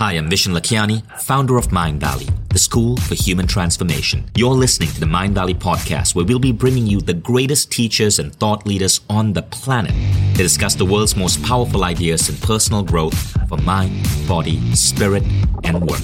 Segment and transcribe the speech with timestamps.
[0.00, 4.28] Hi, I'm Vishen Lakhiani, founder of Mindvalley, the school for human transformation.
[4.34, 8.34] You're listening to the Mindvalley podcast, where we'll be bringing you the greatest teachers and
[8.34, 9.92] thought leaders on the planet
[10.34, 13.16] to discuss the world's most powerful ideas in personal growth
[13.48, 15.22] for mind, body, spirit,
[15.62, 16.02] and work.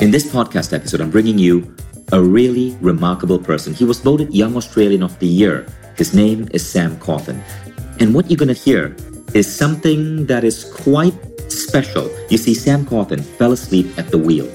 [0.00, 1.76] In this podcast episode, I'm bringing you
[2.12, 3.74] a really remarkable person.
[3.74, 5.66] He was voted Young Australian of the Year.
[5.98, 7.42] His name is Sam Cawthorn.
[8.00, 8.96] And what you're going to hear
[9.34, 11.14] is something that is quite
[11.50, 12.10] special.
[12.28, 14.46] You see, Sam Cawthorn fell asleep at the wheel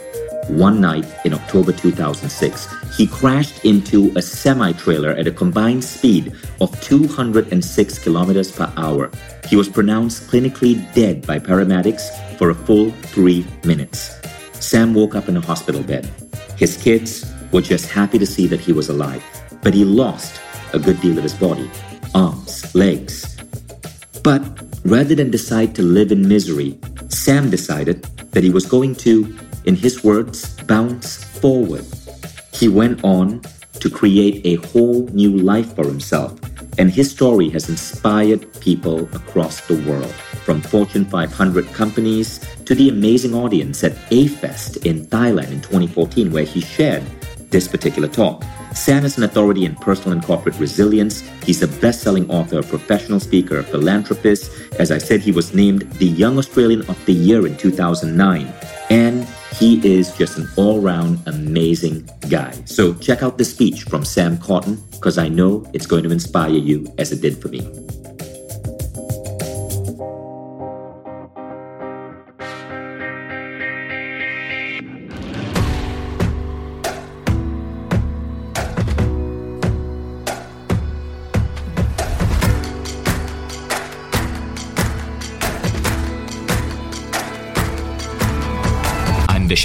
[0.48, 2.68] one night in October 2006.
[2.96, 9.12] He crashed into a semi trailer at a combined speed of 206 kilometers per hour.
[9.48, 14.20] He was pronounced clinically dead by paramedics for a full three minutes.
[14.54, 16.10] Sam woke up in a hospital bed.
[16.58, 19.24] His kids were just happy to see that he was alive,
[19.62, 20.40] but he lost
[20.74, 21.70] a good deal of his body
[22.14, 23.36] arms, legs.
[24.24, 24.42] But
[24.86, 26.78] Rather than decide to live in misery,
[27.10, 31.84] Sam decided that he was going to, in his words, bounce forward.
[32.54, 33.42] He went on
[33.80, 36.40] to create a whole new life for himself,
[36.78, 40.14] and his story has inspired people across the world,
[40.46, 46.44] from Fortune 500 companies to the amazing audience at A-Fest in Thailand in 2014, where
[46.46, 47.04] he shared
[47.50, 48.44] this particular talk.
[48.76, 51.22] Sam is an authority in personal and corporate resilience.
[51.44, 54.52] He's a best selling author, professional speaker, philanthropist.
[54.80, 58.54] As I said, he was named the Young Australian of the Year in 2009.
[58.90, 59.26] And
[59.58, 62.52] he is just an all round amazing guy.
[62.66, 66.50] So check out the speech from Sam Cawthorn because I know it's going to inspire
[66.50, 67.62] you as it did for me.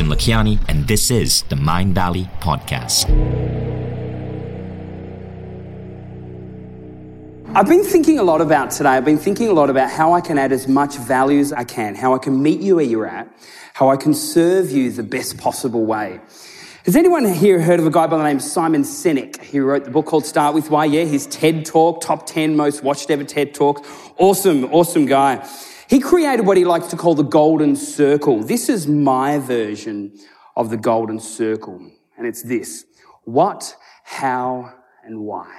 [0.01, 3.05] Vishen Lakhiani, and this is the Mindvalley Podcast.
[7.55, 8.91] I've been thinking a lot about today.
[8.91, 11.65] I've been thinking a lot about how I can add as much value as I
[11.65, 13.29] can, how I can meet you where you're at,
[13.75, 16.21] how I can serve you the best possible way.
[16.87, 19.43] Has anyone here heard of a guy by the name Simon Sinek?
[19.43, 20.87] He wrote the book called Start With Why.
[20.87, 23.85] Yeah, his TED Talk, top 10 most watched ever TED Talk.
[24.17, 25.47] Awesome, awesome guy.
[25.91, 28.45] He created what he likes to call the golden circle.
[28.45, 30.17] This is my version
[30.55, 31.91] of the golden circle.
[32.17, 32.85] And it's this.
[33.25, 33.75] What,
[34.05, 35.53] how, and why.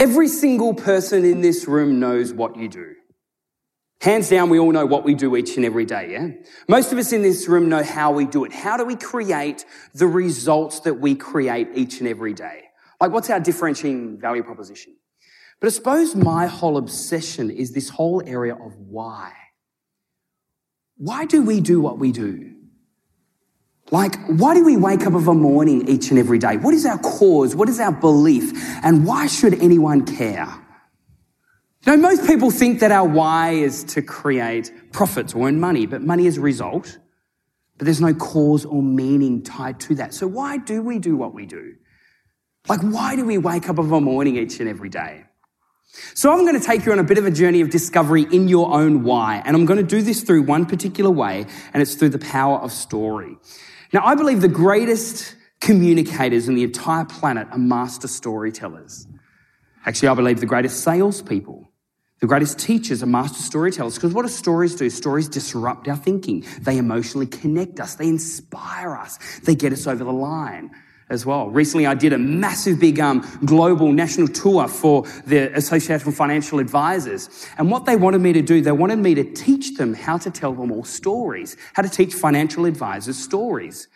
[0.00, 2.94] Every single person in this room knows what you do.
[4.00, 6.28] Hands down, we all know what we do each and every day, yeah?
[6.68, 8.52] Most of us in this room know how we do it.
[8.52, 9.64] How do we create
[9.94, 12.64] the results that we create each and every day?
[13.00, 14.96] Like, what's our differentiating value proposition?
[15.60, 19.32] But I suppose my whole obsession is this whole area of why.
[20.98, 22.52] Why do we do what we do?
[23.90, 26.56] Like, why do we wake up of a morning each and every day?
[26.56, 27.54] What is our cause?
[27.54, 28.52] What is our belief?
[28.82, 30.62] And why should anyone care?
[31.86, 35.86] You know, most people think that our why is to create profits or earn money,
[35.86, 36.98] but money is a result.
[37.78, 40.14] But there's no cause or meaning tied to that.
[40.14, 41.74] So why do we do what we do?
[42.68, 45.24] Like, why do we wake up of a morning each and every day?
[46.14, 48.48] So I'm going to take you on a bit of a journey of discovery in
[48.48, 49.42] your own why.
[49.44, 52.58] And I'm going to do this through one particular way, and it's through the power
[52.58, 53.36] of story.
[53.92, 59.06] Now, I believe the greatest communicators in the entire planet are master storytellers.
[59.84, 61.70] Actually, I believe the greatest salespeople,
[62.20, 63.94] the greatest teachers are master storytellers.
[63.94, 64.88] Because what do stories do?
[64.90, 66.44] Stories disrupt our thinking.
[66.60, 67.94] They emotionally connect us.
[67.94, 69.18] They inspire us.
[69.40, 70.70] They get us over the line
[71.08, 71.48] as well.
[71.48, 76.58] Recently, I did a massive, big um, global national tour for the Association of Financial
[76.58, 77.46] Advisors.
[77.58, 80.30] And what they wanted me to do, they wanted me to teach them how to
[80.30, 83.86] tell them all stories, how to teach financial advisors stories.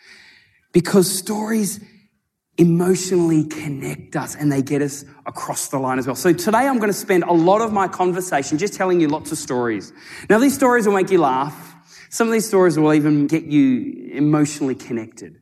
[0.71, 1.81] Because stories
[2.57, 6.15] emotionally connect us and they get us across the line as well.
[6.15, 9.31] So today I'm going to spend a lot of my conversation just telling you lots
[9.31, 9.91] of stories.
[10.29, 11.75] Now, these stories will make you laugh.
[12.09, 15.40] Some of these stories will even get you emotionally connected.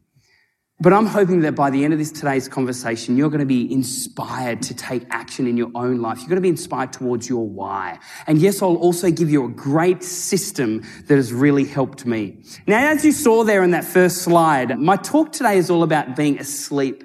[0.82, 3.70] But I'm hoping that by the end of this today's conversation, you're going to be
[3.72, 6.20] inspired to take action in your own life.
[6.20, 8.00] You're going to be inspired towards your why.
[8.28, 12.44] And yes, I'll also give you a great system that has really helped me.
[12.66, 16.16] Now, as you saw there in that first slide, my talk today is all about
[16.16, 17.04] being asleep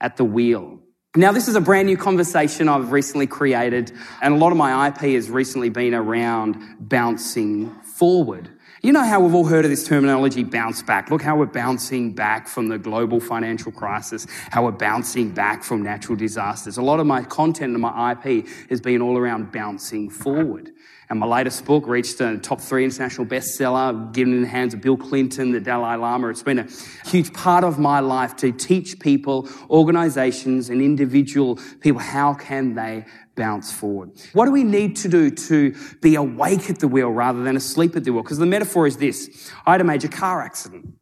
[0.00, 0.80] at the wheel.
[1.14, 4.88] Now, this is a brand new conversation I've recently created, and a lot of my
[4.88, 8.50] IP has recently been around bouncing forward.
[8.86, 11.10] You know how we've all heard of this terminology, bounce back.
[11.10, 15.82] Look how we're bouncing back from the global financial crisis, how we're bouncing back from
[15.82, 16.76] natural disasters.
[16.76, 20.70] A lot of my content and my IP has been all around bouncing forward.
[21.08, 24.80] And my latest book reached a top three international bestseller, given in the hands of
[24.80, 26.28] Bill Clinton, the Dalai Lama.
[26.28, 26.68] It's been a
[27.04, 33.04] huge part of my life to teach people, organizations, and individual people how can they
[33.36, 34.10] bounce forward.
[34.32, 37.94] What do we need to do to be awake at the wheel rather than asleep
[37.94, 38.22] at the wheel?
[38.22, 40.92] Because the metaphor is this I had a major car accident.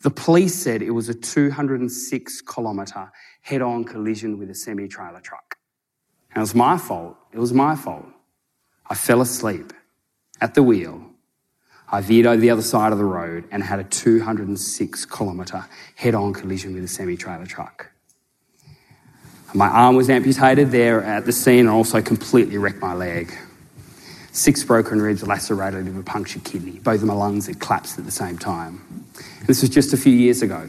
[0.00, 3.12] The police said it was a 206 kilometre
[3.42, 5.56] head on collision with a semi trailer truck.
[6.30, 7.16] And it was my fault.
[7.32, 8.06] It was my fault.
[8.88, 9.72] I fell asleep
[10.40, 11.04] at the wheel.
[11.90, 15.64] I veered over the other side of the road and had a 206 kilometre
[15.94, 17.90] head on collision with a semi trailer truck.
[19.54, 23.32] My arm was amputated there at the scene and also completely wrecked my leg.
[24.32, 26.80] Six broken ribs, lacerated a punctured kidney.
[26.80, 29.06] Both of my lungs had collapsed at the same time.
[29.46, 30.68] This was just a few years ago.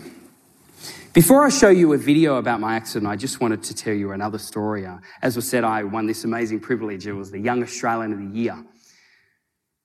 [1.15, 4.11] Before I show you a video about my accident, I just wanted to tell you
[4.11, 4.85] another story.
[4.85, 7.07] Uh, as was said, I won this amazing privilege.
[7.07, 8.53] It was the Young Australian of the Year.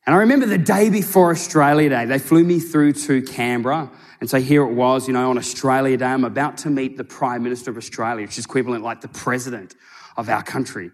[0.07, 3.91] And I remember the day before Australia Day, they flew me through to Canberra
[4.21, 7.05] and so here it was, you know, on Australia Day, I'm about to meet the
[7.05, 9.75] Prime Minister of Australia, which is equivalent like the President
[10.17, 10.91] of our country.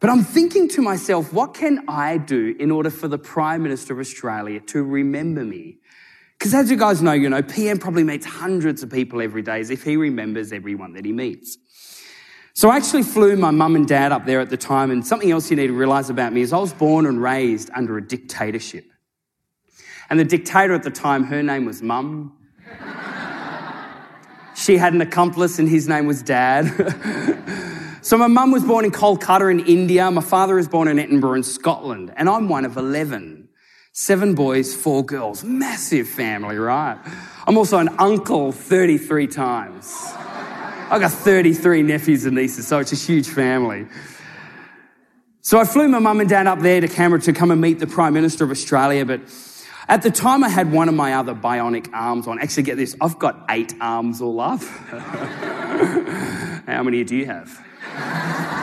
[0.00, 3.94] But I'm thinking to myself, what can I do in order for the Prime Minister
[3.94, 5.78] of Australia to remember me?
[6.38, 9.58] Because as you guys know, you know, PM probably meets hundreds of people every day
[9.58, 11.58] as if he remembers everyone that he meets.
[12.54, 15.30] So I actually flew my mum and dad up there at the time, and something
[15.30, 18.06] else you need to realize about me is I was born and raised under a
[18.06, 18.84] dictatorship.
[20.10, 22.36] And the dictator at the time, her name was Mum,
[24.56, 26.66] she had an accomplice, and his name was Dad.
[28.02, 30.10] so my mum was born in Kolkata in India.
[30.10, 33.47] My father was born in Edinburgh in Scotland, and I'm one of 11.
[34.00, 35.42] Seven boys, four girls.
[35.42, 36.96] Massive family, right?
[37.48, 39.92] I'm also an uncle 33 times.
[40.88, 43.88] I've got 33 nephews and nieces, so it's a huge family.
[45.40, 47.80] So I flew my mum and dad up there to Canberra to come and meet
[47.80, 49.20] the Prime Minister of Australia, but
[49.88, 52.38] at the time, I had one of my other bionic arms on.
[52.38, 54.62] Actually, get this, I've got eight arms all up.
[56.68, 58.57] How many do you have?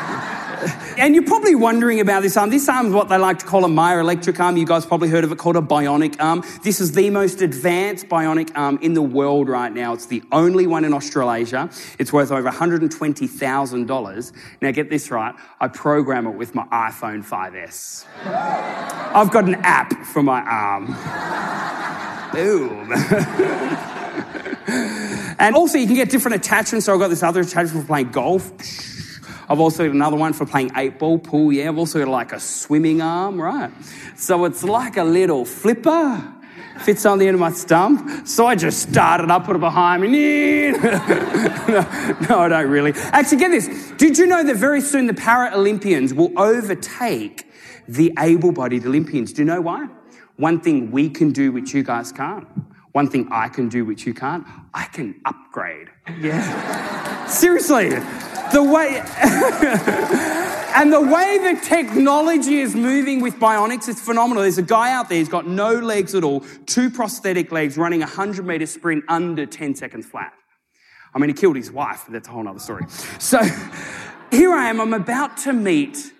[0.97, 2.49] and you're probably wondering about this arm.
[2.49, 4.57] This arm is what they like to call a myoelectric arm.
[4.57, 6.43] You guys probably heard of it called a bionic arm.
[6.63, 9.93] This is the most advanced bionic arm in the world right now.
[9.93, 11.69] It's the only one in Australasia.
[11.99, 14.31] It's worth over $120,000.
[14.61, 15.35] Now, get this right.
[15.59, 18.05] I program it with my iPhone 5S.
[19.15, 20.87] I've got an app for my arm.
[22.33, 22.91] Boom.
[25.39, 26.85] and also, you can get different attachments.
[26.85, 28.51] So I've got this other attachment for playing golf
[29.47, 31.51] I've also got another one for playing eight ball pool.
[31.51, 33.71] Yeah, I've also got like a swimming arm, right?
[34.15, 36.31] So it's like a little flipper.
[36.79, 38.27] Fits on the end of my stump.
[38.27, 40.71] So I just started up, put it behind me.
[40.71, 42.91] no, no, I don't really.
[42.95, 43.91] Actually, get this.
[43.97, 47.49] Did you know that very soon the Paralympians will overtake
[47.87, 49.31] the able bodied Olympians?
[49.31, 49.87] Do you know why?
[50.35, 52.45] One thing we can do which you guys can't.
[52.91, 54.45] One thing I can do which you can't.
[54.73, 55.89] I can upgrade.
[56.19, 57.25] Yeah.
[57.27, 57.91] Seriously
[58.51, 59.01] the way
[60.75, 64.43] and the way the technology is moving with bionics is phenomenal.
[64.43, 68.01] There's a guy out there, he's got no legs at all, two prosthetic legs, running
[68.01, 70.33] a 100 meter sprint under 10 seconds flat.
[71.13, 72.85] I mean, he killed his wife, but that's a whole other story.
[73.19, 73.41] So
[74.31, 76.11] here I am, I'm about to meet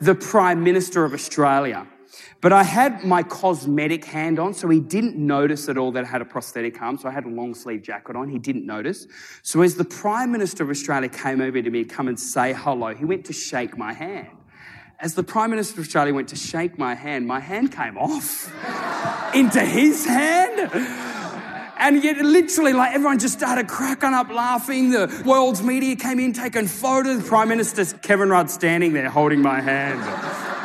[0.00, 1.86] the Prime Minister of Australia.
[2.40, 6.06] But I had my cosmetic hand on, so he didn't notice at all that I
[6.06, 6.98] had a prosthetic arm.
[6.98, 8.28] So I had a long sleeve jacket on.
[8.28, 9.06] He didn't notice.
[9.42, 12.52] So as the Prime Minister of Australia came over to me to come and say
[12.52, 14.28] hello, he went to shake my hand.
[14.98, 18.50] As the Prime Minister of Australia went to shake my hand, my hand came off
[19.34, 20.70] into his hand.
[21.78, 24.90] And yet, literally, like everyone just started cracking up laughing.
[24.90, 27.28] The world's media came in taking photos.
[27.28, 30.55] Prime Minister Kevin Rudd standing there holding my hand.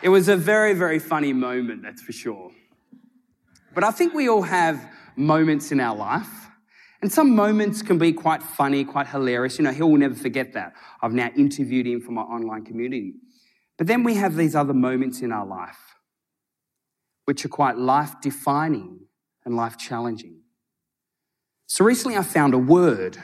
[0.00, 2.52] It was a very, very funny moment, that's for sure.
[3.74, 4.80] But I think we all have
[5.16, 6.28] moments in our life.
[7.00, 9.58] And some moments can be quite funny, quite hilarious.
[9.58, 10.72] You know, he will never forget that.
[11.00, 13.14] I've now interviewed him for my online community.
[13.76, 15.78] But then we have these other moments in our life,
[17.24, 19.00] which are quite life defining
[19.44, 20.40] and life challenging.
[21.66, 23.18] So recently I found a word,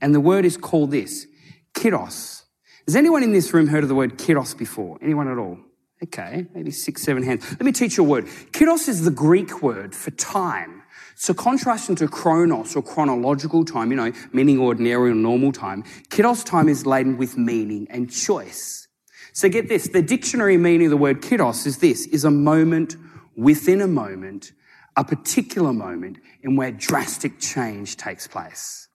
[0.00, 1.26] and the word is called this
[1.74, 2.42] kairos.
[2.86, 4.98] Has anyone in this room heard of the word kairos before?
[5.00, 5.58] Anyone at all?
[6.02, 7.48] Okay, maybe six, seven hands.
[7.50, 8.26] Let me teach you a word.
[8.52, 10.80] Kairos is the Greek word for time.
[11.14, 16.42] So contrasting to chronos or chronological time, you know, meaning ordinary or normal time, kairos
[16.42, 18.88] time is laden with meaning and choice.
[19.34, 22.96] So get this, the dictionary meaning of the word kairos is this, is a moment
[23.36, 24.52] within a moment,
[24.96, 28.88] a particular moment in where drastic change takes place.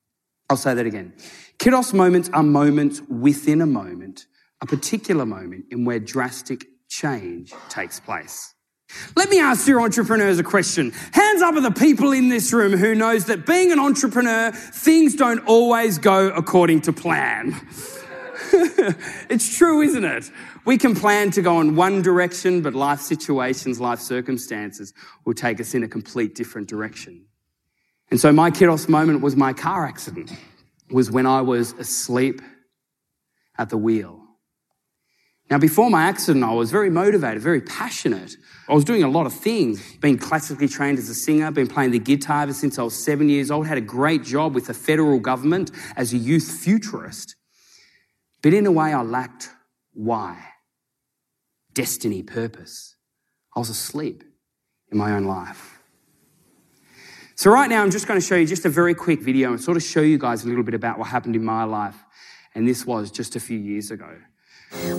[0.49, 1.13] I'll say that again.
[1.59, 4.25] Kairos moments are moments within a moment,
[4.61, 8.53] a particular moment in where drastic change takes place.
[9.15, 10.91] Let me ask your entrepreneurs a question.
[11.11, 15.15] Hands up are the people in this room who knows that being an entrepreneur, things
[15.15, 17.53] don't always go according to plan.
[19.29, 20.31] it's true, isn't it?
[20.65, 24.93] We can plan to go in one direction, but life situations, life circumstances
[25.25, 27.25] will take us in a complete different direction.
[28.11, 30.31] And so my kairos moment was my car accident,
[30.91, 32.41] was when I was asleep
[33.57, 34.24] at the wheel.
[35.49, 38.35] Now, before my accident, I was very motivated, very passionate.
[38.67, 41.91] I was doing a lot of things, being classically trained as a singer, been playing
[41.91, 44.73] the guitar ever since I was seven years old, had a great job with the
[44.73, 47.35] federal government as a youth futurist.
[48.41, 49.51] But in a way, I lacked
[49.93, 50.43] why,
[51.73, 52.95] destiny, purpose.
[53.55, 54.23] I was asleep
[54.91, 55.79] in my own life.
[57.35, 59.61] So, right now, I'm just going to show you just a very quick video and
[59.61, 61.97] sort of show you guys a little bit about what happened in my life.
[62.55, 64.09] And this was just a few years ago.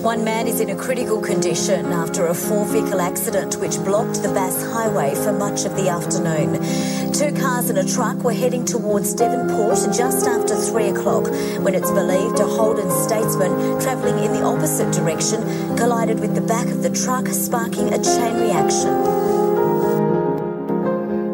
[0.01, 4.29] One man is in a critical condition after a four vehicle accident which blocked the
[4.29, 7.13] Bass Highway for much of the afternoon.
[7.13, 11.25] Two cars and a truck were heading towards Devonport just after three o'clock
[11.63, 15.41] when it's believed a Holden Statesman travelling in the opposite direction
[15.77, 18.93] collided with the back of the truck, sparking a chain reaction.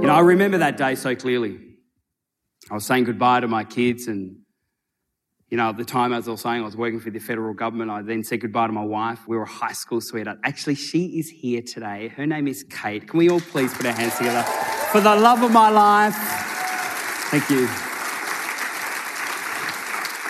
[0.01, 1.59] You know, I remember that day so clearly.
[2.69, 4.42] I was saying goodbye to my kids and
[5.53, 7.53] you know, at the time, as I was saying, I was working for the federal
[7.53, 7.91] government.
[7.91, 9.27] I then said goodbye to my wife.
[9.27, 10.39] We were a high school sweetheart.
[10.43, 12.07] Actually, she is here today.
[12.07, 13.07] Her name is Kate.
[13.07, 14.41] Can we all please put our hands together
[14.91, 16.15] for the love of my life?
[17.29, 17.69] Thank you.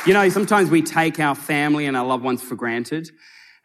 [0.06, 3.10] You know, sometimes we take our family and our loved ones for granted.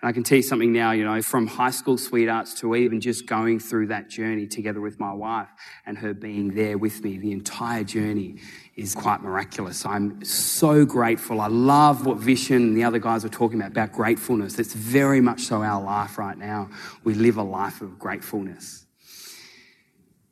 [0.00, 3.00] And I can tell you something now, you know, from high school sweethearts to even
[3.00, 5.48] just going through that journey together with my wife
[5.86, 8.36] and her being there with me, the entire journey
[8.76, 9.84] is quite miraculous.
[9.84, 11.40] I'm so grateful.
[11.40, 14.60] I love what Vishen and the other guys are talking about, about gratefulness.
[14.60, 16.70] It's very much so our life right now.
[17.02, 18.84] We live a life of gratefulness.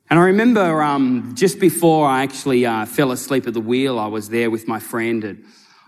[0.09, 4.07] And I remember um, just before I actually uh, fell asleep at the wheel, I
[4.07, 5.35] was there with my friend at,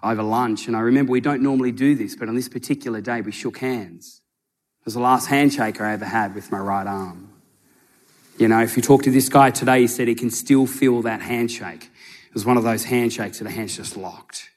[0.03, 0.68] over lunch.
[0.68, 3.58] And I remember we don't normally do this, but on this particular day, we shook
[3.60, 4.22] hands.
[4.82, 7.29] It was the last handshake I ever had with my right arm.
[8.38, 11.01] You know, if you talk to this guy today, he said he can still feel
[11.01, 11.84] that handshake.
[12.27, 14.50] It was one of those handshakes that the hand's just locked.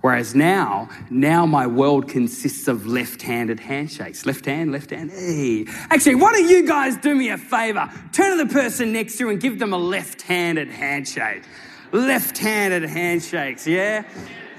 [0.00, 4.24] Whereas now, now my world consists of left-handed handshakes.
[4.24, 5.66] Left hand, left hand, hey.
[5.90, 7.88] Actually, why don't you guys do me a favor?
[8.12, 11.42] Turn to the person next to you and give them a left-handed handshake.
[11.92, 14.04] Left-handed handshakes, yeah?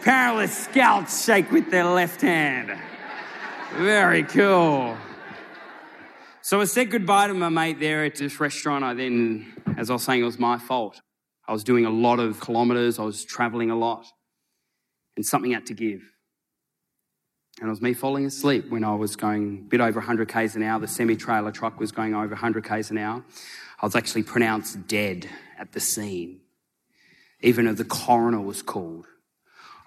[0.02, 2.76] Apparently scouts shake with their left hand.
[3.76, 4.98] Very cool.
[6.42, 8.84] So I said goodbye to my mate there at this restaurant.
[8.84, 11.00] I then, as I was saying, it was my fault.
[11.48, 14.08] I was doing a lot of kilometers, I was traveling a lot,
[15.16, 16.02] and something had to give.
[17.60, 20.56] And it was me falling asleep when I was going a bit over 100 k's
[20.56, 20.80] an hour.
[20.80, 23.24] The semi trailer truck was going over 100 k's an hour.
[23.80, 25.30] I was actually pronounced dead
[25.60, 26.40] at the scene.
[27.42, 29.06] Even though the coroner was called.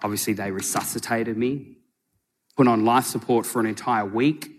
[0.04, 1.78] Obviously, they resuscitated me,
[2.56, 4.50] put on life support for an entire week,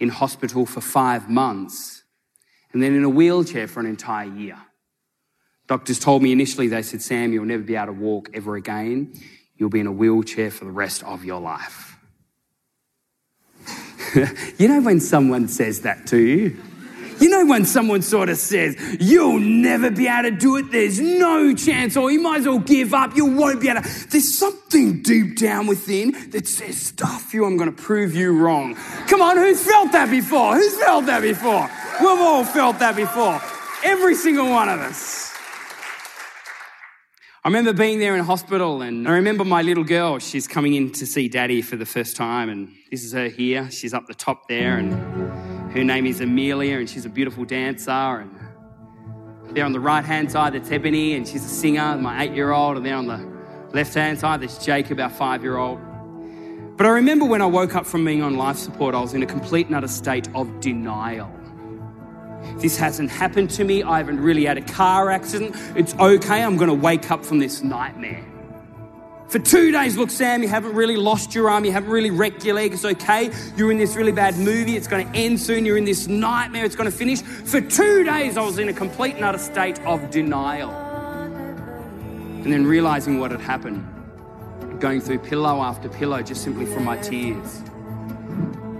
[0.00, 2.02] in hospital for five months,
[2.72, 4.58] and then in a wheelchair for an entire year.
[5.68, 9.14] Doctors told me initially, they said, Sam, you'll never be able to walk ever again.
[9.56, 11.96] You'll be in a wheelchair for the rest of your life.
[14.58, 16.60] you know when someone says that to you?
[17.22, 20.98] You know when someone sort of says, you'll never be able to do it, there's
[20.98, 24.08] no chance, or you might as well give up, you won't be able to.
[24.08, 28.74] There's something deep down within that says, stuff you, I'm going to prove you wrong.
[29.06, 30.56] Come on, who's felt that before?
[30.56, 31.70] Who's felt that before?
[32.00, 33.40] We've all felt that before.
[33.84, 35.32] Every single one of us.
[37.44, 40.90] I remember being there in hospital and I remember my little girl, she's coming in
[40.94, 43.70] to see daddy for the first time and this is her here.
[43.70, 47.90] She's up the top there and her name is Amelia and she's a beautiful dancer
[47.90, 48.38] and
[49.54, 52.52] there on the right hand side that's Ebony and she's a singer, my eight year
[52.52, 53.26] old and there on the
[53.72, 55.80] left hand side there's Jacob, our five year old.
[56.76, 59.22] But I remember when I woke up from being on life support, I was in
[59.22, 61.30] a complete and utter state of denial.
[62.56, 63.82] This hasn't happened to me.
[63.82, 65.54] I haven't really had a car accident.
[65.76, 66.42] It's okay.
[66.42, 68.31] I'm going to wake up from this nightmare.
[69.32, 71.64] For two days, look, Sam, you haven't really lost your arm.
[71.64, 72.74] You haven't really wrecked your leg.
[72.74, 73.30] It's okay.
[73.56, 74.76] You're in this really bad movie.
[74.76, 75.64] It's going to end soon.
[75.64, 76.66] You're in this nightmare.
[76.66, 77.22] It's going to finish.
[77.22, 80.70] For two days, I was in a complete and utter state of denial.
[80.70, 83.88] And then realizing what had happened,
[84.78, 87.62] going through pillow after pillow just simply from my tears.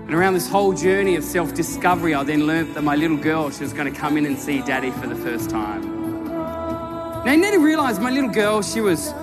[0.05, 3.49] And around this whole journey of self discovery, I then learnt that my little girl,
[3.49, 5.81] she was going to come in and see daddy for the first time.
[6.27, 9.15] Now, I didn't realize my little girl, she was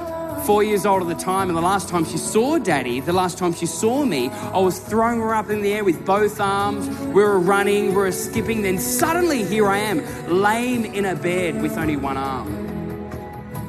[0.45, 3.39] four years old at the time, and the last time she saw daddy, the last
[3.39, 6.89] time she saw me, I was throwing her up in the air with both arms.
[7.07, 8.63] We were running, we were skipping.
[8.63, 12.71] Then suddenly, here I am, lame in a bed with only one arm.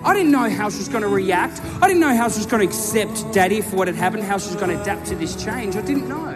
[0.04, 1.62] I didn't know how she was going to react.
[1.82, 4.40] I didn't know how she was going to accept daddy for what had happened, how
[4.40, 5.76] she was going to adapt to this change.
[5.76, 6.30] I didn't know.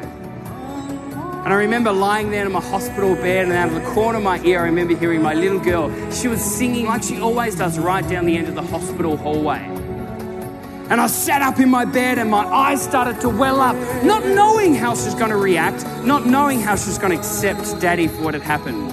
[1.46, 4.24] And I remember lying there in my hospital bed, and out of the corner of
[4.24, 5.92] my ear, I remember hearing my little girl.
[6.12, 9.75] She was singing like she always does right down the end of the hospital hallway.
[10.90, 14.26] And I sat up in my bed and my eyes started to well up, not
[14.26, 18.22] knowing how she's going to react, not knowing how she's going to accept daddy for
[18.22, 18.92] what had happened.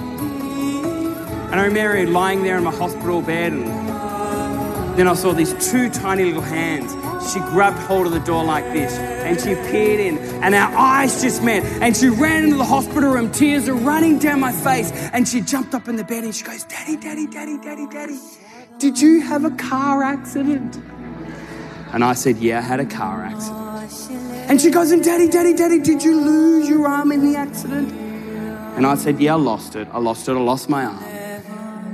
[1.51, 5.91] And I remember lying there in my hospital bed, and then I saw these two
[5.91, 6.93] tiny little hands
[7.31, 11.23] she grabbed hold of the door like this and she peered in, and our eyes
[11.23, 11.65] just met.
[11.81, 14.91] And she ran into the hospital room, tears are running down my face.
[15.13, 18.19] And she jumped up in the bed and she goes, Daddy, Daddy, Daddy, Daddy, Daddy,
[18.79, 20.81] did you have a car accident?
[21.93, 24.51] And I said, Yeah, I had a car accident.
[24.51, 27.93] And she goes, And Daddy, Daddy, Daddy, did you lose your arm in the accident?
[28.77, 29.89] And I said, Yeah, I lost it.
[29.93, 30.33] I lost it.
[30.33, 31.05] I lost my arm.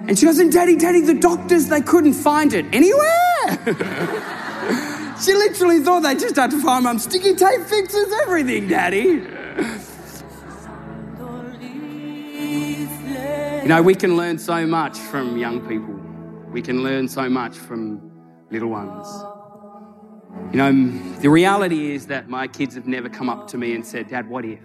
[0.09, 4.35] And she goes, And Daddy, Daddy, the doctors, they couldn't find it anywhere.
[5.21, 6.99] She literally thought they just had to find mum.
[7.01, 9.25] Sticky tape fixes everything, Daddy.
[13.63, 15.95] You know, we can learn so much from young people.
[16.53, 18.01] We can learn so much from
[18.51, 19.07] little ones.
[20.53, 23.85] You know, the reality is that my kids have never come up to me and
[23.85, 24.61] said, Dad, what if?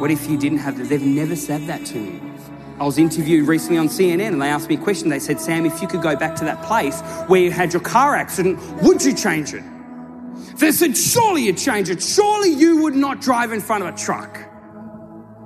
[0.00, 0.88] What if you didn't have this?
[0.88, 2.20] They've never said that to me.
[2.78, 5.08] I was interviewed recently on CNN and they asked me a question.
[5.08, 7.82] They said, Sam, if you could go back to that place where you had your
[7.82, 9.64] car accident, would you change it?
[10.58, 12.02] They said, surely you'd change it.
[12.02, 14.38] Surely you would not drive in front of a truck.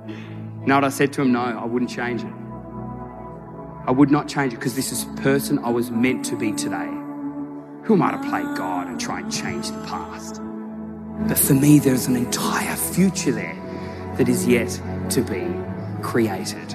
[0.07, 1.31] You know what I said to him?
[1.31, 2.33] No, I wouldn't change it.
[3.87, 6.51] I would not change it because this is the person I was meant to be
[6.51, 7.02] today.
[7.85, 10.41] Who am I to play God and try and change the past?
[11.27, 13.55] But for me, there's an entire future there
[14.17, 14.69] that is yet
[15.09, 15.45] to be
[16.01, 16.71] created.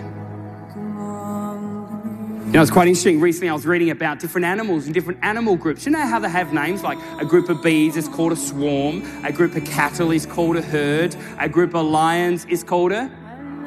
[2.44, 3.20] You know, it's quite interesting.
[3.20, 5.86] Recently, I was reading about different animals and different animal groups.
[5.86, 9.02] You know how they have names like a group of bees is called a swarm,
[9.24, 13.10] a group of cattle is called a herd, a group of lions is called a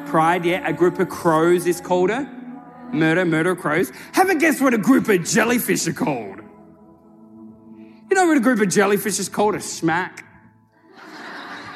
[0.06, 2.22] pride, yeah, a group of crows is called a
[2.92, 3.90] murder, murder crows.
[4.12, 6.41] Have a guess what a group of jellyfish are called?
[8.32, 9.56] What a group of jellyfish is called?
[9.56, 10.24] A smack.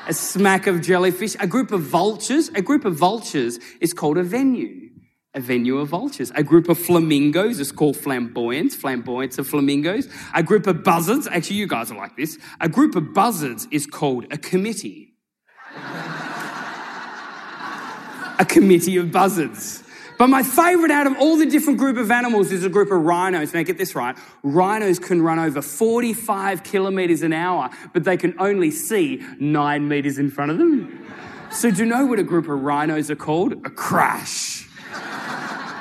[0.09, 1.37] A smack of jellyfish.
[1.39, 4.89] A group of vultures, a group of vultures is called a venue
[5.35, 6.33] a venue of vultures.
[6.35, 10.09] A group of flamingos is called flamboyants, flamboyants of flamingos.
[10.33, 12.39] A group of buzzards, actually, you guys are like this.
[12.63, 15.13] A group of buzzards is called a committee.
[18.39, 19.83] a committee of buzzards.
[20.19, 23.03] But my favorite out of all the different group of animals is a group of
[23.03, 23.53] rhinos.
[23.53, 24.17] Now get this right.
[24.43, 30.19] Rhinos can run over 45 kilometers an hour, but they can only see nine meters
[30.19, 31.07] in front of them.
[31.51, 33.53] So do you know what a group of rhinos are called?
[33.67, 34.67] A crash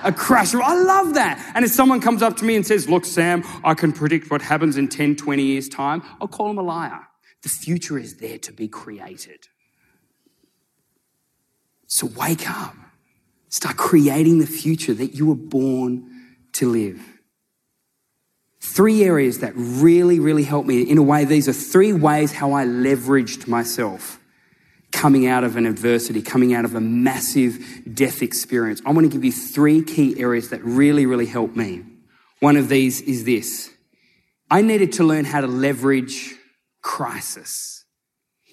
[0.06, 0.54] a crash.
[0.54, 1.52] I love that.
[1.56, 4.42] And if someone comes up to me and says, Look, Sam, I can predict what
[4.42, 7.08] happens in 10, 20 years' time, I'll call them a liar.
[7.42, 9.48] The future is there to be created.
[11.88, 12.76] So wake up.
[13.56, 16.12] Start creating the future that you were born
[16.52, 17.02] to live.
[18.60, 20.82] Three areas that really, really helped me.
[20.82, 24.20] In a way, these are three ways how I leveraged myself
[24.92, 27.58] coming out of an adversity, coming out of a massive
[27.94, 28.82] death experience.
[28.86, 31.86] I want to give you three key areas that really, really helped me.
[32.42, 33.72] One of these is this
[34.52, 36.36] I needed to learn how to leverage
[36.82, 37.85] crisis.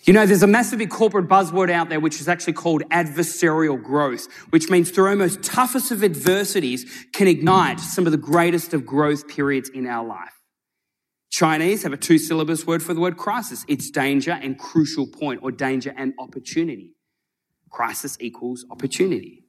[0.04, 4.26] You know, there's a massive corporate buzzword out there which is actually called adversarial growth,
[4.50, 9.28] which means through almost toughest of adversities can ignite some of the greatest of growth
[9.28, 10.32] periods in our life.
[11.30, 13.64] Chinese have a two syllabus word for the word crisis.
[13.68, 16.94] It's danger and crucial point or danger and opportunity.
[17.70, 19.44] Crisis equals opportunity.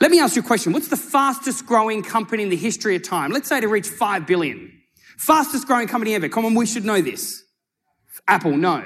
[0.00, 0.72] Let me ask you a question.
[0.72, 3.30] What's the fastest growing company in the history of time?
[3.30, 4.72] Let's say to reach 5 billion.
[5.16, 6.28] Fastest growing company ever.
[6.28, 7.42] Come on, we should know this.
[8.26, 8.84] Apple, no.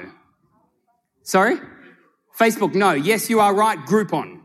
[1.23, 1.57] Sorry?
[2.37, 2.91] Facebook, no.
[2.91, 3.79] Yes, you are right.
[3.79, 4.39] Groupon.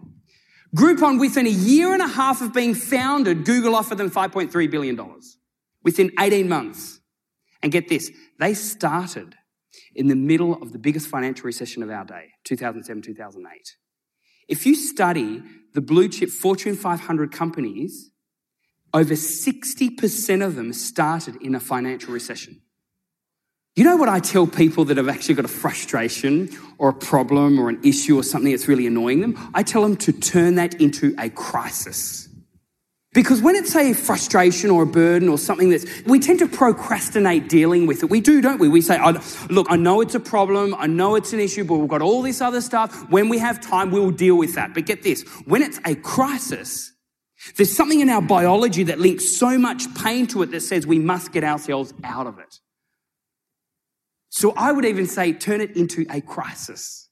[0.76, 5.00] Groupon, within a year and a half of being founded, Google offered them $5.3 billion
[5.82, 7.00] within 18 months.
[7.62, 9.34] And get this, they started
[9.94, 13.76] in the middle of the biggest financial recession of our day, 2007, 2008.
[14.46, 15.42] If you study
[15.74, 18.10] the blue chip Fortune 500 companies,
[18.94, 22.62] over 60% of them started in a financial recession.
[23.78, 27.60] You know what I tell people that have actually got a frustration or a problem
[27.60, 29.38] or an issue or something that's really annoying them?
[29.54, 32.28] I tell them to turn that into a crisis.
[33.14, 37.48] Because when it's a frustration or a burden or something that's, we tend to procrastinate
[37.48, 38.10] dealing with it.
[38.10, 38.68] We do, don't we?
[38.68, 38.98] We say,
[39.48, 40.74] look, I know it's a problem.
[40.76, 43.08] I know it's an issue, but we've got all this other stuff.
[43.12, 44.74] When we have time, we'll deal with that.
[44.74, 46.92] But get this, when it's a crisis,
[47.54, 50.98] there's something in our biology that links so much pain to it that says we
[50.98, 52.58] must get ourselves out of it.
[54.28, 57.08] So I would even say turn it into a crisis.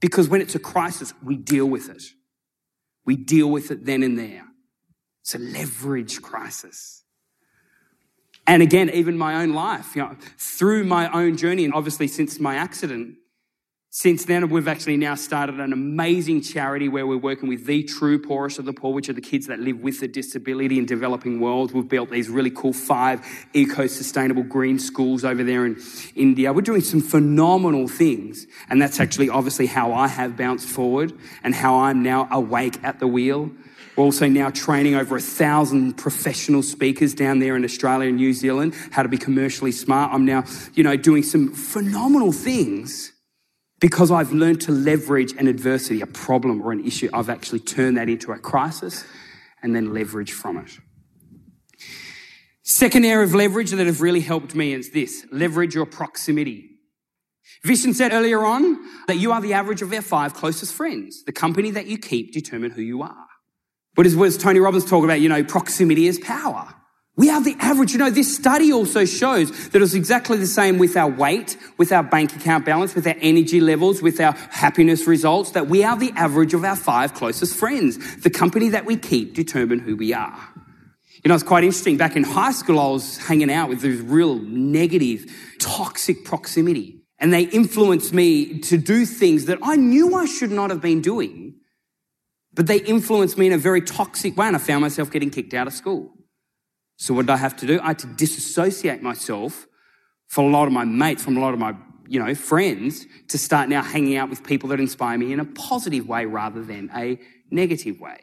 [0.00, 2.02] Because when it's a crisis, we deal with it.
[3.04, 4.44] We deal with it then and there.
[5.22, 7.04] It's a leverage crisis.
[8.46, 12.40] And again, even my own life, you know, through my own journey, and obviously since
[12.40, 13.16] my accident,
[13.92, 18.20] since then, we've actually now started an amazing charity where we're working with the true
[18.20, 21.40] poorest of the poor, which are the kids that live with a disability in developing
[21.40, 21.72] worlds.
[21.72, 23.20] We've built these really cool five
[23.52, 25.76] eco-sustainable green schools over there in
[26.14, 26.52] India.
[26.52, 28.46] We're doing some phenomenal things.
[28.68, 33.00] And that's actually obviously how I have bounced forward and how I'm now awake at
[33.00, 33.50] the wheel.
[33.96, 38.34] We're also now training over a thousand professional speakers down there in Australia and New
[38.34, 40.14] Zealand how to be commercially smart.
[40.14, 43.10] I'm now, you know, doing some phenomenal things
[43.80, 47.08] because I've learned to leverage an adversity, a problem or an issue.
[47.12, 49.04] I've actually turned that into a crisis
[49.62, 50.78] and then leverage from it.
[52.62, 56.66] Second area of leverage that have really helped me is this leverage your proximity.
[57.64, 61.24] Vishen said earlier on that you are the average of your five closest friends.
[61.24, 63.26] The company that you keep determine who you are.
[63.98, 65.20] Is, what does Tony Robbins talk about?
[65.20, 66.74] You know, proximity is power.
[67.20, 67.92] We are the average.
[67.92, 71.92] You know, this study also shows that it's exactly the same with our weight, with
[71.92, 75.98] our bank account balance, with our energy levels, with our happiness results, that we are
[75.98, 78.22] the average of our five closest friends.
[78.22, 80.34] The company that we keep determine who we are.
[81.22, 81.98] You know, it's quite interesting.
[81.98, 87.02] Back in high school, I was hanging out with this real negative, toxic proximity.
[87.18, 91.02] And they influenced me to do things that I knew I should not have been
[91.02, 91.56] doing,
[92.54, 94.46] but they influenced me in a very toxic way.
[94.46, 96.14] And I found myself getting kicked out of school.
[97.00, 97.80] So what did I have to do?
[97.80, 99.66] I had to disassociate myself
[100.26, 101.74] from a lot of my mates, from a lot of my,
[102.06, 105.46] you know, friends to start now hanging out with people that inspire me in a
[105.46, 107.18] positive way rather than a
[107.50, 108.18] negative way.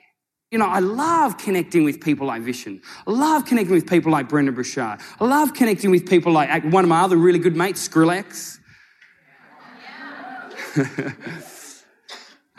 [0.51, 2.83] You know, I love connecting with people like Vishen.
[3.07, 4.99] I love connecting with people like Brendon Burchard.
[5.19, 8.59] I love connecting with people like one of my other really good mates, Skrillex.
[10.77, 11.13] Yeah.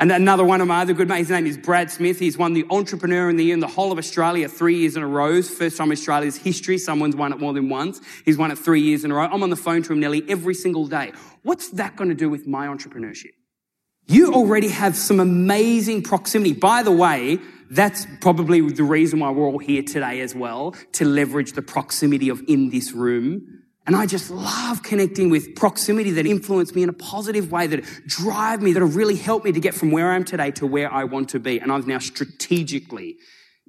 [0.01, 2.21] And another one of my other good mates, his name is Brad Smith.
[2.21, 5.03] He's won the Entrepreneur in the Year in the whole of Australia three years in
[5.03, 5.43] a row.
[5.43, 8.01] First time in Australia's history, someone's won it more than once.
[8.25, 9.25] He's won it three years in a row.
[9.25, 11.13] I'm on the phone to him nearly every single day.
[11.43, 13.33] What's that going to do with my entrepreneurship?
[14.07, 16.53] You already have some amazing proximity.
[16.53, 21.07] By the way, that's probably the reason why we're all here today as well, to
[21.07, 23.58] leverage the proximity of in this room
[23.88, 27.83] and I just love connecting with proximity that influence me in a positive way, that
[28.07, 30.66] drive me, that have really helped me to get from where I am today to
[30.66, 31.59] where I want to be.
[31.59, 33.16] And I'm now strategically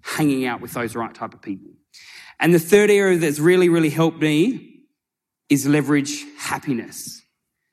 [0.04, 1.72] hanging out with those right type of people.
[2.38, 4.82] And the third area that's really, really helped me
[5.48, 7.22] is leverage happiness.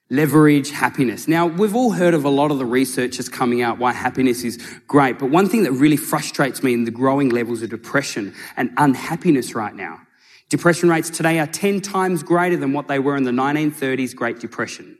[0.08, 1.26] Leverage happiness.
[1.26, 4.44] Now, we've all heard of a lot of the research that's coming out why happiness
[4.44, 4.56] is
[4.86, 8.70] great, but one thing that really frustrates me in the growing levels of depression and
[8.76, 10.05] unhappiness right now
[10.48, 14.38] Depression rates today are 10 times greater than what they were in the 1930s Great
[14.38, 14.96] Depression.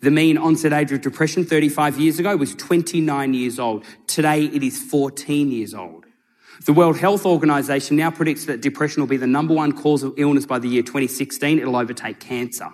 [0.00, 3.84] The mean onset age of depression 35 years ago was 29 years old.
[4.06, 6.04] Today it is 14 years old.
[6.66, 10.14] The World Health Organization now predicts that depression will be the number one cause of
[10.16, 11.58] illness by the year 2016.
[11.58, 12.68] It'll overtake cancer.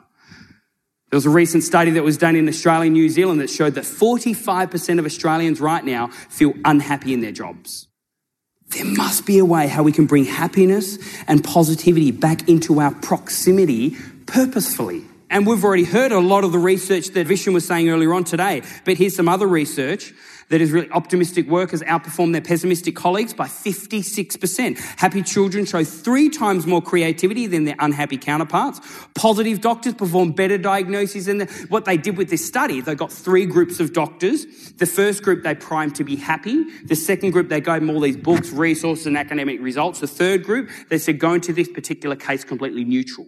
[1.10, 3.74] There was a recent study that was done in Australia and New Zealand that showed
[3.76, 7.88] that 45% of Australians right now feel unhappy in their jobs.
[8.74, 12.92] There must be a way how we can bring happiness and positivity back into our
[12.92, 15.04] proximity purposefully.
[15.30, 18.24] And we've already heard a lot of the research that Vishen was saying earlier on
[18.24, 20.12] today, but here's some other research
[20.50, 24.78] that is really optimistic workers outperform their pessimistic colleagues by 56%.
[24.98, 28.80] Happy children show three times more creativity than their unhappy counterparts.
[29.14, 32.80] Positive doctors perform better diagnoses than the, what they did with this study.
[32.80, 34.44] They got three groups of doctors.
[34.72, 36.64] The first group they primed to be happy.
[36.84, 40.00] The second group they gave them all these books, resources, and academic results.
[40.00, 43.26] The third group they said go into this particular case completely neutral.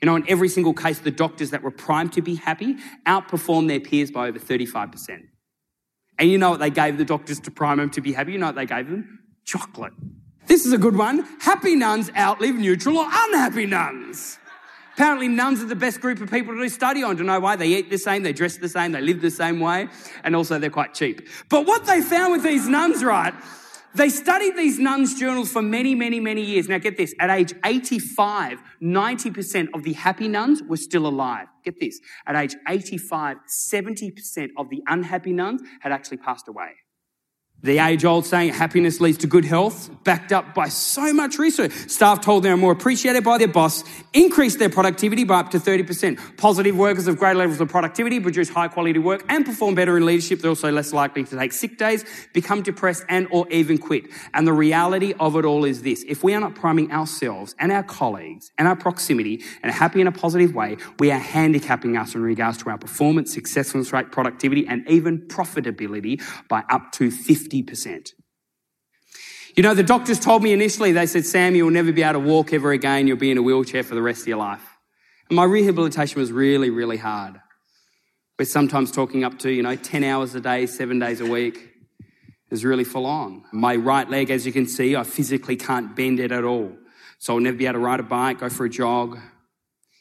[0.00, 3.68] You know, in every single case, the doctors that were primed to be happy outperformed
[3.68, 5.22] their peers by over 35%.
[6.18, 8.32] And you know what they gave the doctors to prime them to be happy?
[8.32, 9.20] You know what they gave them?
[9.44, 9.92] Chocolate.
[10.46, 11.26] This is a good one.
[11.40, 14.38] Happy nuns outlive neutral or unhappy nuns.
[14.94, 17.16] Apparently, nuns are the best group of people to do study on.
[17.18, 17.54] To know why?
[17.54, 19.88] They eat the same, they dress the same, they live the same way,
[20.24, 21.28] and also they're quite cheap.
[21.48, 23.32] But what they found with these nuns, right,
[23.98, 26.68] they studied these nuns' journals for many, many, many years.
[26.68, 31.48] Now, get this at age 85, 90% of the happy nuns were still alive.
[31.64, 36.76] Get this at age 85, 70% of the unhappy nuns had actually passed away.
[37.60, 41.72] The age old saying happiness leads to good health, backed up by so much research.
[41.72, 45.58] Staff told they are more appreciated by their boss, increased their productivity by up to
[45.58, 46.36] 30%.
[46.36, 50.06] Positive workers have greater levels of productivity, produce high quality work, and perform better in
[50.06, 50.40] leadership.
[50.40, 54.04] They're also less likely to take sick days, become depressed, and or even quit.
[54.34, 56.04] And the reality of it all is this.
[56.06, 60.06] If we are not priming ourselves and our colleagues and our proximity and happy in
[60.06, 64.64] a positive way, we are handicapping us in regards to our performance, successfulness rate, productivity,
[64.68, 68.12] and even profitability by up to 50 50%.
[69.56, 72.26] You know, the doctors told me initially, they said, Sam, you'll never be able to
[72.26, 73.08] walk ever again.
[73.08, 74.62] You'll be in a wheelchair for the rest of your life.
[75.28, 77.40] And my rehabilitation was really, really hard.
[78.38, 81.70] We're sometimes talking up to, you know, 10 hours a day, seven days a week.
[82.50, 83.44] It's really full on.
[83.52, 86.72] My right leg, as you can see, I physically can't bend it at all.
[87.18, 89.18] So I'll never be able to ride a bike, go for a jog.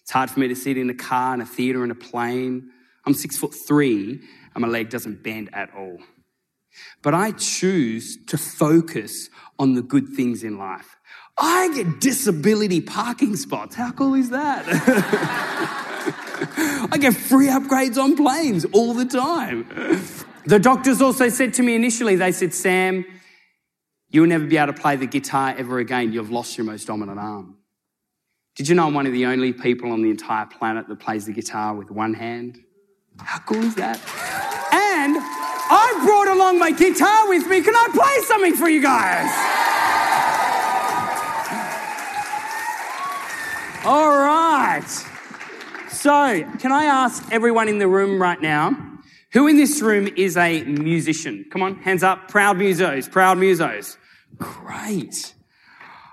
[0.04, 2.70] It's hard for me to sit in a car, in a theatre, in a plane.
[3.06, 4.22] I'm six foot three,
[4.54, 5.98] and my leg doesn't bend at all.
[7.02, 10.98] But I choose to focus on the good things in life.
[11.38, 13.76] I get disability parking spots.
[13.76, 14.66] How cool is that?
[16.92, 19.68] I get free upgrades on planes all the time.
[20.46, 23.06] The doctors also said to me initially, they said, Sam,
[24.10, 26.14] you'll never be able to play the guitar ever again.
[26.14, 27.58] You've lost your most dominant arm.
[28.56, 31.28] Did you know I'm one of the only people on the entire planet that plays
[31.28, 32.60] the guitar with one hand?
[33.20, 34.00] How cool is that?
[34.74, 35.18] And
[35.70, 37.62] I brought along my guitar with me.
[37.62, 39.30] Can I play something for you guys?
[43.86, 44.88] All right.
[45.90, 48.76] So, can I ask everyone in the room right now,
[49.34, 51.46] who in this room is a musician?
[51.52, 52.28] Come on, hands up.
[52.28, 53.98] Proud musos, proud musos.
[54.38, 55.34] Great.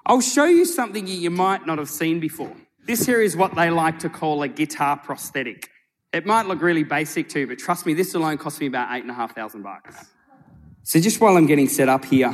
[0.07, 2.53] I'll show you something you might not have seen before.
[2.87, 5.71] This here is what they like to call a guitar prosthetic.
[6.15, 8.97] It might look really basic to you, but trust me, this alone cost me about
[8.97, 10.13] eight and a half thousand bucks.
[10.85, 12.33] So just while I'm getting set up here,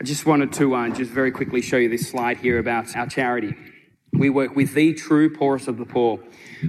[0.00, 3.06] I just wanted to uh, just very quickly show you this slide here about our
[3.06, 3.54] charity.
[4.12, 6.18] We work with the true poorest of the poor,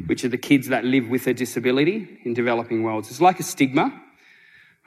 [0.06, 3.10] which are the kids that live with a disability in developing worlds.
[3.10, 3.92] It's like a stigma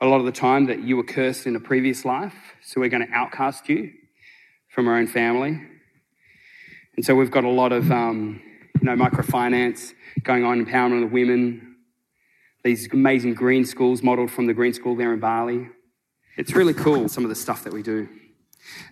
[0.02, 2.88] a lot of the time that you were cursed in a previous life, so we're
[2.88, 3.92] going to outcast you
[4.68, 5.62] from our own family.
[6.96, 8.42] And so we've got a lot of, um,
[8.80, 11.76] you know, microfinance going on, empowerment of women,
[12.64, 15.68] these amazing green schools modeled from the green school there in Bali.
[16.36, 18.08] It's really cool, some of the stuff that we do.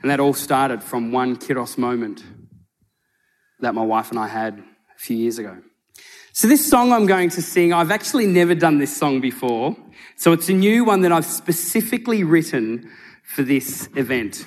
[0.03, 2.25] And that all started from one Kairos moment
[3.61, 5.59] that my wife and I had a few years ago.
[6.33, 9.77] So, this song I'm going to sing, I've actually never done this song before.
[10.17, 12.91] So, it's a new one that I've specifically written
[13.23, 14.45] for this event.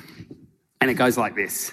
[0.82, 1.72] And it goes like this.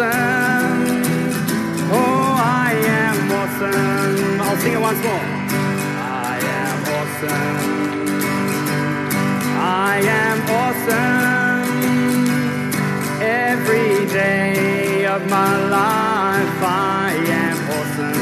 [0.00, 1.02] Awesome.
[1.90, 4.40] Oh, I am awesome.
[4.40, 8.08] I'll sing it once more I am awesome.
[9.58, 11.68] I am awesome.
[13.20, 17.12] Every day of my life, I
[17.44, 18.20] am awesome.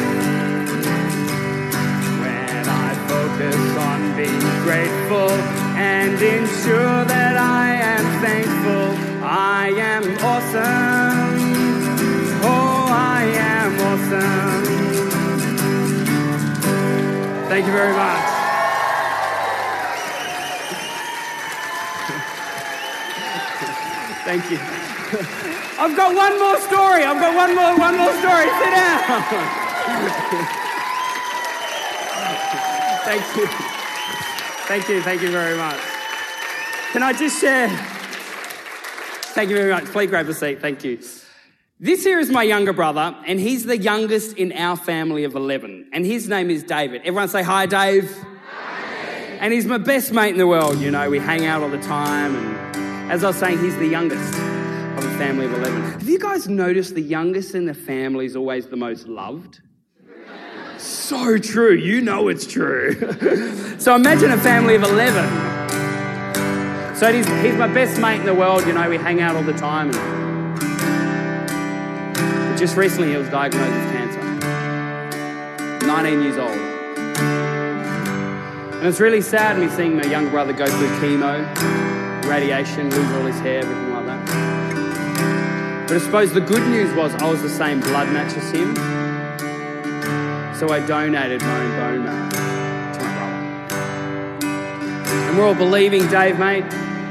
[2.23, 5.31] When I focus on being grateful
[5.77, 10.86] and ensure that I am thankful, I am awesome.
[17.57, 18.21] Thank you very much.
[24.27, 24.59] Thank you.
[25.81, 27.05] I've got one more story.
[27.05, 28.45] I've got one more, one more story.
[28.61, 28.99] Sit down.
[33.07, 33.47] Thank you.
[34.66, 35.01] Thank you.
[35.01, 35.81] Thank you very much.
[36.92, 37.69] Can I just share?
[39.33, 39.87] Thank you very much.
[39.87, 40.61] Please grab a seat.
[40.61, 40.99] Thank you.
[41.79, 45.91] This here is my younger brother, and he's the youngest in our family of 11.
[45.93, 47.03] And his name is David.
[47.03, 48.17] Everyone say hi, Dave.
[49.41, 51.11] And he's my best mate in the world, you know.
[51.11, 52.35] We hang out all the time.
[52.35, 55.83] And as I was saying, he's the youngest of a family of 11.
[55.83, 59.61] Have you guys noticed the youngest in the family is always the most loved?
[60.79, 61.75] So true.
[61.75, 62.95] You know it's true.
[63.79, 65.27] so imagine a family of 11.
[66.97, 68.89] So he's, he's my best mate in the world, you know.
[68.89, 69.91] We hang out all the time.
[69.91, 70.26] And
[72.57, 74.23] just recently, he was diagnosed with cancer.
[75.87, 76.57] 19 years old.
[78.77, 81.45] And it's really sad me seeing my younger brother go through chemo,
[82.27, 85.87] radiation, lose all his hair, everything like that.
[85.88, 88.75] But I suppose the good news was I was the same blood match as him.
[90.55, 92.31] So I donated my own bone marrow
[92.92, 93.12] to my
[94.38, 94.49] brother.
[95.29, 96.64] And we're all believing, Dave, mate,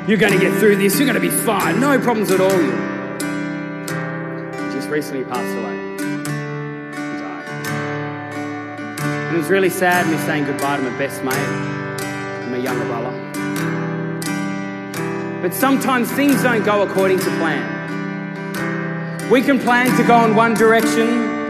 [0.07, 2.84] you're going to get through this, you're going to be fine, no problems at all.
[4.95, 5.75] Recently passed away.
[5.97, 6.03] He
[7.19, 7.45] died.
[9.27, 12.85] And it was really sad me saying goodbye to my best mate and my younger
[12.85, 13.11] brother.
[15.41, 19.29] But sometimes things don't go according to plan.
[19.29, 21.49] We can plan to go in one direction,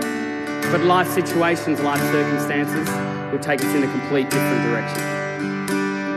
[0.72, 2.90] but life situations, life circumstances
[3.32, 5.04] will take us in a complete different direction.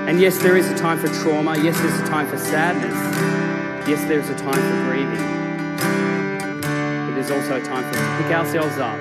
[0.09, 1.59] And yes, there is a time for trauma.
[1.59, 2.95] Yes, there's a time for sadness.
[3.87, 5.38] Yes, there's a time for grieving.
[7.29, 8.99] There's also a time for us to pick ourselves up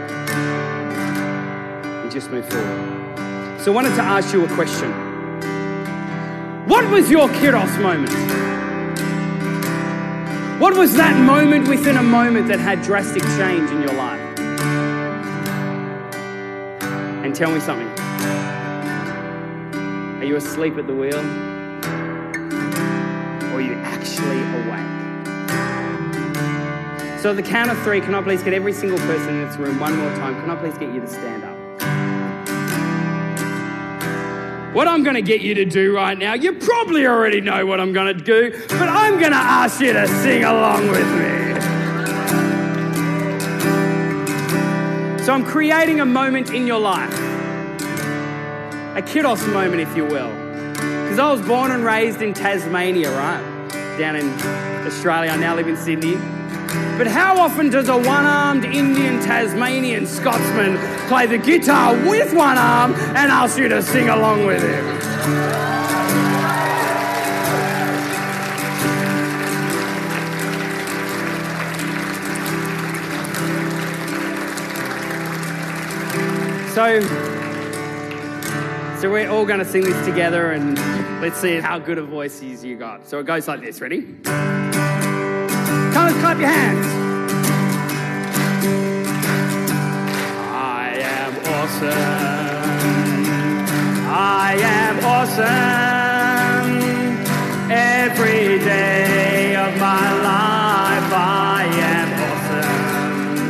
[1.95, 3.61] and just move forward.
[3.61, 4.91] So I wanted to ask you a question.
[6.67, 8.11] What was your Kairos moment?
[10.59, 14.19] What was that moment within a moment that had drastic change in your life?
[17.23, 17.87] And tell me something.
[20.19, 21.15] Are you asleep at the wheel?
[23.53, 24.96] Or are you actually awake?
[27.19, 29.57] So, at the count of three, can I please get every single person in this
[29.57, 30.39] room one more time?
[30.39, 31.57] Can I please get you to stand up?
[34.75, 37.79] What I'm going to get you to do right now, you probably already know what
[37.79, 41.37] I'm going to do, but I'm going to ask you to sing along with me.
[45.23, 47.11] So I'm creating a moment in your life,
[48.95, 50.29] a Kairos moment, if you will.
[50.73, 53.41] Because I was born and raised in Tasmania, right?
[53.97, 54.29] Down in
[54.85, 55.31] Australia.
[55.31, 56.17] I now live in Sydney.
[56.97, 60.77] But how often does a one armed Indian Tasmanian Scotsman
[61.07, 64.97] play the guitar with one arm and ask you to sing along with him?
[76.77, 77.01] So,
[79.01, 80.75] so we're all going to sing this together and
[81.21, 83.07] let's see how good a voice you got.
[83.07, 83.81] So it goes like this.
[83.81, 84.56] Ready?
[85.99, 86.85] And clap your hands.
[90.53, 91.91] I am awesome.
[94.07, 95.47] I am awesome.
[97.71, 103.47] Every day of my life, I am awesome.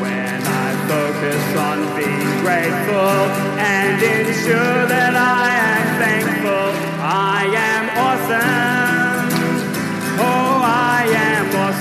[0.00, 3.16] When I focus on being grateful
[3.58, 6.68] and ensure that I am thankful,
[7.02, 8.79] I am awesome.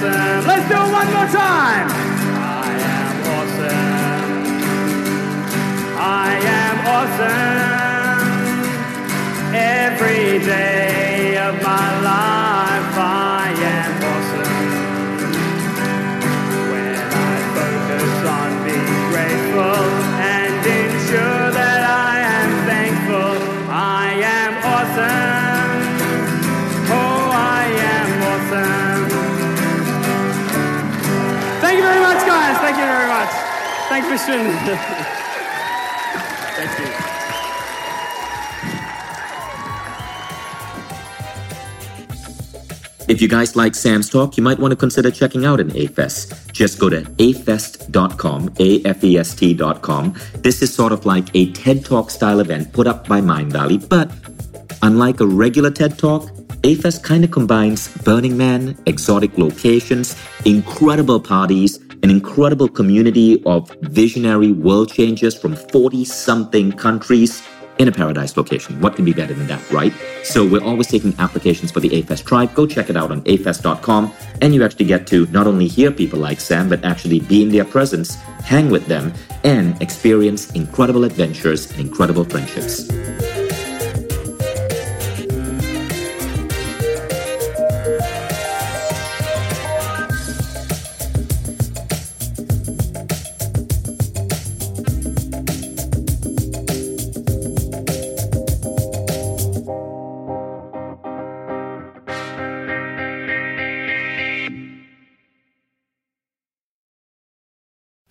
[0.02, 0.48] Awesome.
[0.48, 1.88] Let's do it one more time.
[1.92, 4.44] I am awesome.
[5.98, 7.50] I am awesome.
[9.54, 12.39] Every day of my life,
[34.02, 34.34] Thanks for.
[36.56, 37.10] Thank you.
[43.10, 46.52] If you guys like Sam's talk, you might want to consider checking out an AFest.
[46.52, 50.16] Just go to afest.com, A-F-E-S-T.com.
[50.36, 54.12] This is sort of like a TED Talk style event put up by Mindvalley, but
[54.84, 56.30] unlike a regular TED Talk,
[56.62, 64.52] AFest kind of combines Burning Man, exotic locations, incredible parties, an incredible community of visionary
[64.52, 67.44] world changers from 40 something countries
[67.80, 68.80] in a paradise location.
[68.82, 69.94] What can be better than that, right?
[70.24, 72.54] So we're always taking applications for the AFest tribe.
[72.54, 76.20] Go check it out on afest.com, and you actually get to not only hear people
[76.20, 81.72] like Sam, but actually be in their presence, hang with them, and experience incredible adventures
[81.72, 82.90] and incredible friendships.